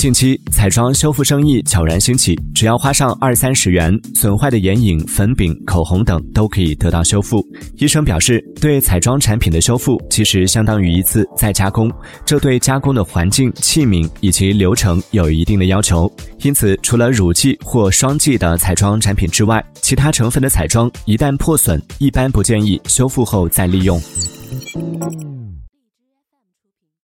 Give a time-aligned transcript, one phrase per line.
[0.00, 7.46] 近期彩妆修复生意悄然兴起，只要花上二三十元，损坏的眼影、粉饼、口红等都可以得到修复。
[7.76, 11.92] 医生表示，对彩妆产品的修复其实相当于一次再加工，
[12.24, 16.10] 这对加工的环境、器皿以及流程有一定的要求。
[16.38, 24.00] 因此，除了乳剂或霜剂的彩妆产品之外，其他成分的彩妆一旦破损，一般不建议修复后再利用。